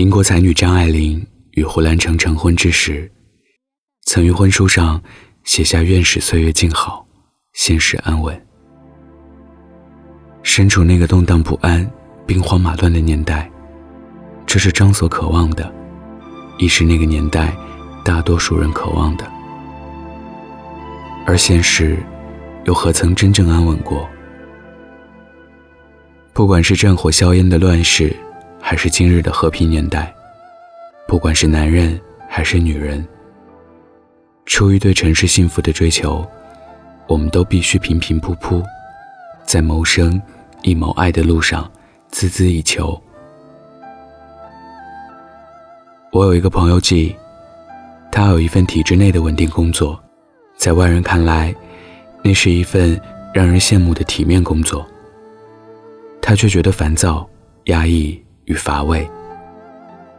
[0.00, 3.12] 民国才女张爱玲与胡兰成成婚之时，
[4.06, 4.98] 曾于婚书上
[5.44, 7.06] 写下“愿使岁月静好，
[7.52, 8.46] 现实安稳”。
[10.42, 11.86] 身处那个动荡不安、
[12.24, 13.50] 兵荒马乱的年代，
[14.46, 15.70] 这是张所渴望的，
[16.56, 17.54] 亦是那个年代
[18.02, 19.30] 大多数人渴望的。
[21.26, 21.98] 而现实，
[22.64, 24.08] 又何曾真正安稳过？
[26.32, 28.16] 不管是战火硝烟的乱世，
[28.70, 30.14] 还是今日的和平年代，
[31.08, 33.04] 不管是男人还是女人，
[34.46, 36.24] 出于对城市幸福的追求，
[37.08, 38.62] 我们都必须平平铺铺，
[39.44, 40.22] 在谋生
[40.62, 41.68] 亦谋爱的路上
[42.12, 42.96] 孜孜以求。
[46.12, 47.16] 我有一个朋友记，
[48.12, 50.00] 他有一份体制内的稳定工作，
[50.56, 51.52] 在外人看来，
[52.22, 52.96] 那是一份
[53.34, 54.86] 让人羡慕的体面工作。
[56.22, 57.28] 他却觉得烦躁、
[57.64, 59.08] 压抑与乏味，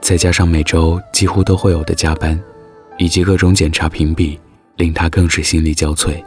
[0.00, 2.38] 再加上每周几乎都会有的加班，
[2.98, 4.38] 以及各种检查评比，
[4.76, 6.22] 令他更是心力交瘁。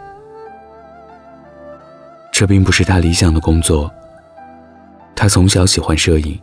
[2.31, 3.91] 这并不是他理想的工作。
[5.15, 6.39] 他从小喜欢摄影，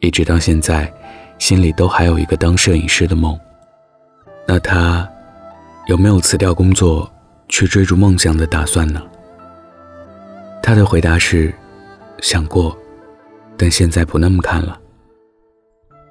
[0.00, 0.92] 一直到现在，
[1.38, 3.38] 心里都还有一个当摄影师的梦。
[4.46, 5.08] 那他
[5.86, 7.10] 有没有辞掉工作
[7.48, 9.00] 去追逐梦想的打算呢？
[10.62, 11.54] 他的回答是。
[12.20, 12.74] 想过，
[13.56, 14.80] 但现在不那么看了。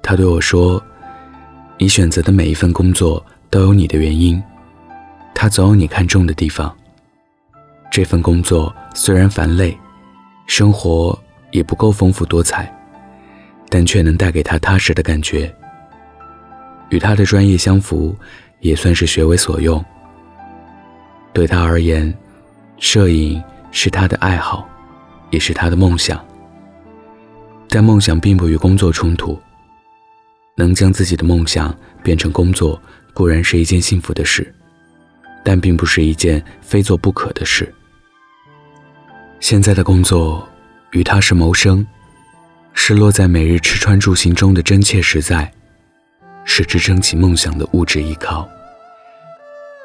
[0.02, 0.82] 他对我说
[1.78, 4.42] ：“你选择的每一份工作都有你的原因，
[5.34, 6.74] 它总有你看重的地方。
[7.90, 9.76] 这份工作虽然繁累，
[10.46, 11.18] 生活
[11.50, 12.72] 也不够丰富多彩，
[13.68, 15.54] 但却能带给他踏实的感觉。
[16.90, 18.16] 与他的专业相符，
[18.60, 19.82] 也算是学为所用。
[21.32, 22.12] 对他而言，
[22.78, 24.68] 摄影是他的爱好。”
[25.30, 26.24] 也是他的梦想，
[27.74, 29.36] 但梦想并不与工作冲突。
[30.54, 32.80] 能将自己的梦想变成工作，
[33.12, 34.54] 固然是一件幸福的事，
[35.42, 37.74] 但并不是一件非做不可的事。
[39.40, 40.48] 现在的工作
[40.92, 41.84] 与他是谋生，
[42.74, 45.52] 是落在每日吃穿住行中的真切实在，
[46.44, 48.48] 是支撑起梦想的物质依靠。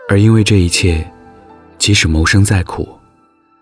[0.07, 1.03] 而因为这一切，
[1.79, 2.88] 即使谋生再苦，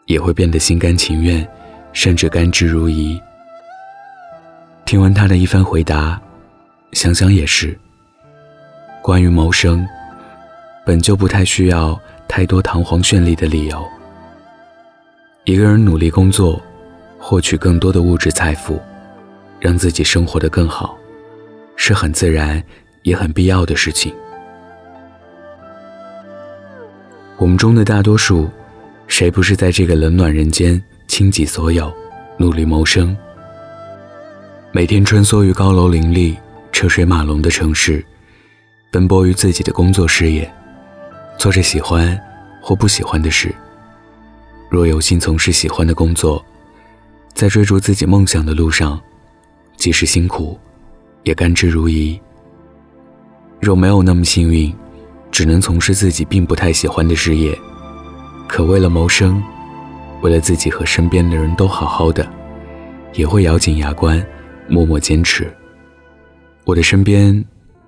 [0.06, 1.48] 也会变得心甘情愿。
[1.94, 3.20] 甚至甘之如饴。
[4.88, 6.18] 听完他的一番回答，
[6.94, 7.78] 想想也是。
[9.04, 9.86] 关于谋生，
[10.86, 13.86] 本就不太需要太多堂皇绚丽的理由。
[15.44, 16.62] 一个人努力工作，
[17.20, 18.82] 获取更多的物质财富，
[19.60, 20.98] 让自己生活的更好，
[21.76, 22.64] 是很自然
[23.04, 24.16] 也很必要的事情。
[27.36, 28.50] 我们中的大多数，
[29.06, 30.82] 谁不是在这个冷暖人间？
[31.10, 31.94] 倾己所有，
[32.38, 33.16] 努力谋生。
[34.78, 36.38] 每天穿梭于高楼林立、
[36.72, 38.06] 车水马龙的城市，
[38.92, 40.48] 奔波于自己的工作事业，
[41.40, 42.16] 做着喜欢
[42.62, 43.52] 或不喜欢的事。
[44.70, 46.46] 若有幸从事喜欢的工作，
[47.34, 49.02] 在追逐自己梦想的路上，
[49.78, 50.56] 即使辛苦，
[51.24, 52.16] 也甘之如饴。
[53.60, 54.72] 若没有那么幸运，
[55.32, 57.58] 只能从事自己并不太喜欢的事业，
[58.48, 59.44] 可为了谋生。
[60.22, 62.32] 为了自己和身边的人都好好的，
[63.14, 64.24] 也会咬紧牙关，
[64.68, 65.52] 默默坚持。
[66.66, 67.44] 我的身边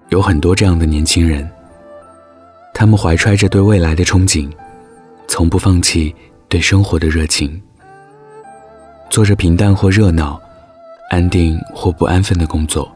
[0.09, 1.49] 有很多这样的年轻人，
[2.73, 4.49] 他们怀揣着对未来的憧憬，
[5.27, 6.15] 从不放弃
[6.47, 7.61] 对生活的热情，
[9.09, 10.41] 做着平淡或热闹、
[11.09, 12.89] 安定或不安分的工作。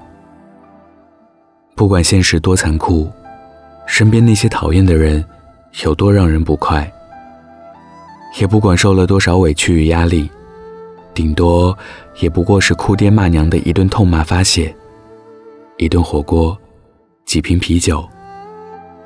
[1.76, 3.12] 不管现实多残酷，
[3.86, 5.24] 身边那些讨厌的人
[5.84, 6.90] 有多让人不快。
[8.40, 10.30] 也不管受了多少委屈与压力，
[11.14, 11.78] 顶多
[12.20, 14.74] 也不过是哭爹骂娘的一顿痛骂发泄，
[15.78, 16.58] 一顿火锅，
[17.26, 18.08] 几瓶啤酒，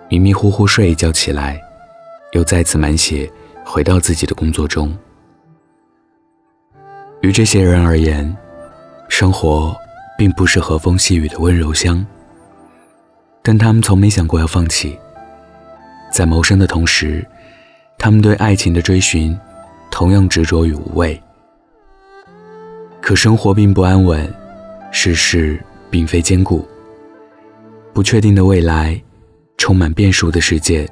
[0.10, 1.62] 迷迷糊糊睡一觉起来，
[2.34, 3.32] 又再次满血
[3.64, 4.96] 回到自己的工作中。
[7.22, 8.36] 于这些人而言，
[9.10, 9.76] 生活
[10.18, 12.06] 并不是和风细雨的温柔乡，
[13.42, 14.98] 但他们从没想过要放弃，
[16.12, 17.26] 在谋生的同时。
[18.00, 19.36] 他们对爱情的追寻，
[19.90, 21.20] 同样执着与无畏。
[23.08, 24.30] 可生活并不安稳，
[24.92, 25.58] 世事
[25.90, 26.68] 并非坚固。
[27.94, 29.02] 不确定的未来，
[29.58, 30.86] 充满变数的世界，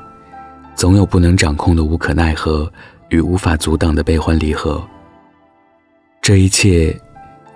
[0.75, 2.71] 总有不能掌控的无可奈何
[3.09, 4.81] 与无法阻挡的悲欢离合。
[6.21, 6.97] 这一切，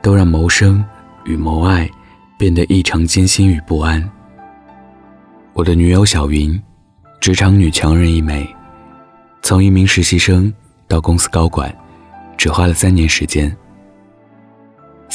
[0.02, 0.84] 都让谋生
[1.24, 1.90] 与谋爱
[2.38, 4.12] 变得异常艰辛与不安。
[5.54, 6.62] 我的女友小云，
[7.22, 8.46] 职场女强人一枚。
[9.42, 10.54] 从一名实习生
[10.86, 11.74] 到公司高管，
[12.36, 13.56] 只花了三年时间。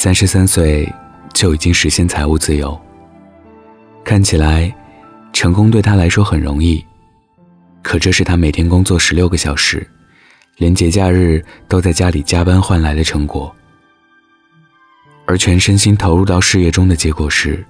[0.04, 0.86] 三十三岁
[1.32, 2.78] 就已经实现财务自由，
[4.04, 4.70] 看起来，
[5.32, 6.84] 成功对他来说很容易，
[7.80, 9.88] 可这是他每天工作十六个小时，
[10.58, 13.50] 连节假日都在家里加班换来的成果。
[15.24, 17.64] 而全身心投入到事业中的结果是，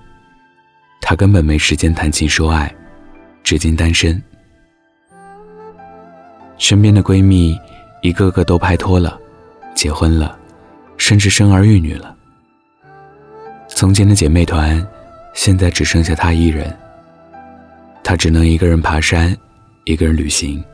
[1.00, 2.74] 他根本没时间谈情说爱，
[3.44, 4.20] 至今单身。
[6.58, 7.56] 身边的闺蜜，
[8.02, 9.16] 一个个都拍拖了，
[9.72, 10.36] 结婚了，
[10.96, 12.13] 甚至生儿育女了。
[13.84, 14.82] 从前的姐妹团，
[15.34, 16.74] 现在只剩下她一人。
[18.02, 19.36] 她只能一个人爬山，
[19.84, 20.64] 一个人旅行，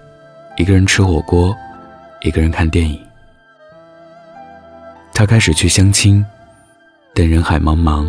[0.56, 1.52] 一个人吃火锅，
[2.20, 2.96] 一个人看电影。
[5.12, 6.24] 她开始去相亲，
[7.12, 8.08] 但人海茫茫，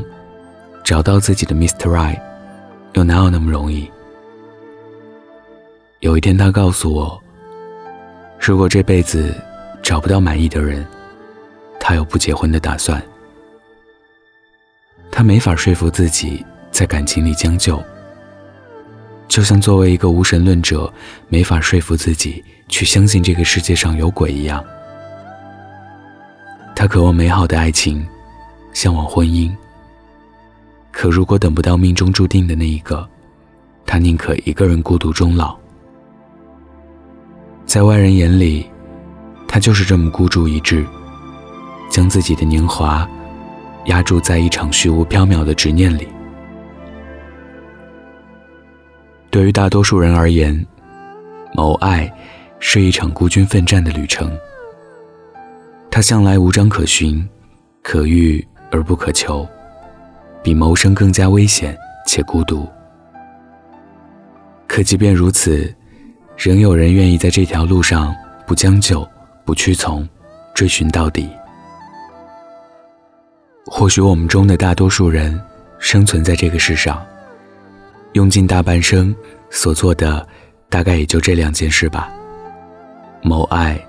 [0.83, 1.89] 找到自己的 Mr.
[1.89, 2.21] Right，
[2.93, 3.89] 又哪有那么容易？
[6.01, 7.19] 有一天，她告诉我。
[8.39, 9.33] 如果这辈子
[9.81, 10.85] 找不到满意的人，
[11.79, 13.01] 她有不结婚的打算。
[15.11, 17.83] 他没法说服自己在感情里将就，
[19.27, 20.91] 就像作为一个无神论者，
[21.27, 24.63] 没法说服自己去相信这个世界上有鬼一样。
[26.75, 28.03] 他渴望美好的爱情，
[28.73, 29.51] 向往婚姻。
[30.91, 33.07] 可如果等不到命中注定的那一个，
[33.85, 35.55] 他宁可一个人孤独终老。
[37.65, 38.65] 在外人眼里，
[39.47, 40.85] 他就是这么孤注一掷，
[41.89, 43.07] 将自己的年华
[43.85, 46.07] 压注在一场虚无缥缈的执念里。
[49.29, 50.65] 对于大多数人而言，
[51.53, 52.11] 谋爱
[52.59, 54.31] 是一场孤军奋战的旅程。
[55.89, 57.27] 它向来无章可循，
[57.81, 59.47] 可遇而不可求，
[60.43, 62.67] 比谋生更加危险且孤独。
[64.67, 65.73] 可即便如此。
[66.37, 68.11] 仍有人愿意在这条路上
[68.47, 69.07] 不将就、
[69.45, 70.07] 不屈从，
[70.55, 71.29] 追寻到底。
[73.65, 75.39] 或许我们中的大多数人
[75.79, 77.05] 生存在这个世上，
[78.13, 79.15] 用尽大半生
[79.49, 80.27] 所做的，
[80.67, 82.11] 大概也就这两件事吧：
[83.21, 83.79] 谋爱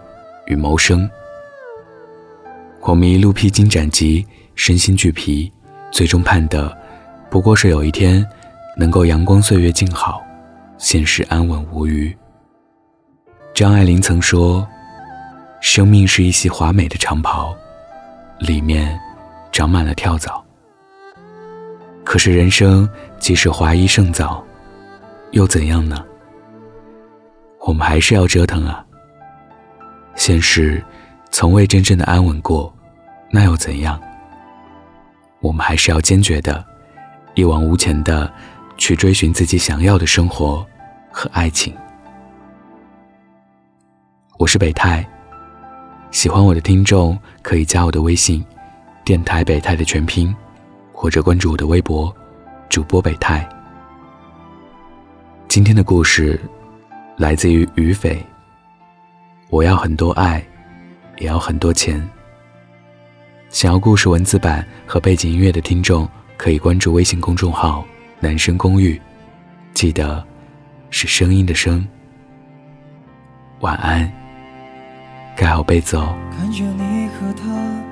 [0.46, 1.08] 与谋生。
[2.80, 5.50] 我们一路披荆斩棘，身心俱疲，
[5.90, 6.76] 最终盼的
[7.30, 8.26] 不过是有一天
[8.76, 10.22] 能够阳光岁月静好，
[10.78, 12.14] 现实安稳无虞。
[13.54, 14.66] 张爱玲曾说
[15.60, 17.54] ：“生命是一袭华美的长袍，
[18.38, 18.98] 里面
[19.52, 20.42] 长满了跳蚤。
[22.02, 22.88] 可是人生
[23.20, 24.44] 即使华衣盛早，
[25.30, 26.04] 又怎样呢？
[27.60, 28.84] 我们还是要折腾啊。
[30.16, 30.82] 现实
[31.30, 32.72] 从未真正的安稳过，
[33.30, 34.00] 那又怎样？
[35.40, 36.64] 我们还是要坚决的，
[37.34, 38.30] 一往无前的
[38.76, 40.66] 去追寻自己想要的生活
[41.10, 41.72] 和爱情。”
[44.38, 45.08] 我是北泰，
[46.10, 48.44] 喜欢我的听众可以加我的微信
[49.04, 50.34] “电台北泰”的全拼，
[50.92, 52.14] 或者关注我的微博
[52.70, 53.48] “主播北泰”。
[55.48, 56.40] 今天的故事
[57.16, 58.24] 来自于于斐。
[59.50, 60.42] 我要很多爱，
[61.18, 62.00] 也要很多钱。
[63.50, 67.84] 想要故事文字版和背景音乐的听众可以关注微信公众号
[68.20, 68.98] “男生公寓”，
[69.74, 70.24] 记得
[70.90, 71.86] 是声音的声。
[73.60, 74.10] 晚安。
[75.34, 77.91] 盖好被子哦看着你和他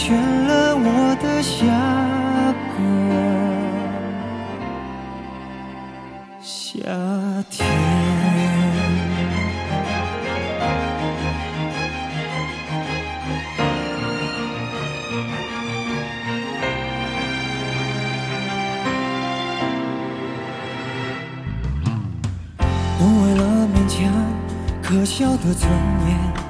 [0.00, 0.16] 成全
[0.46, 1.60] 了我的下
[2.72, 2.80] 个
[6.40, 6.80] 夏
[7.50, 7.68] 天。
[22.98, 24.00] 不为了勉强
[24.82, 25.70] 可笑的尊
[26.08, 26.49] 严，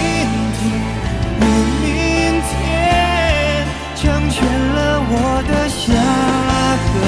[6.93, 6.99] 个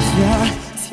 [0.00, 0.10] 夏
[0.82, 0.86] 天。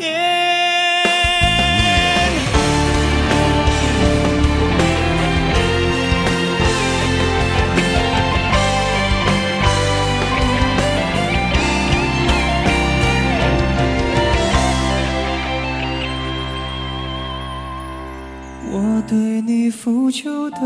[18.76, 20.58] 我对你付出的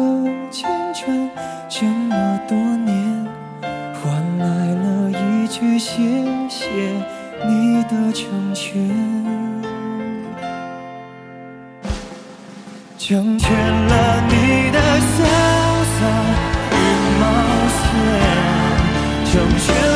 [5.48, 6.02] 去谢
[6.50, 6.68] 谢
[7.48, 8.74] 你的成全
[12.98, 15.24] 成全了你的潇
[15.96, 16.00] 洒
[16.72, 16.76] 与
[17.20, 17.26] 冒
[17.70, 17.82] 险
[19.32, 19.87] 成全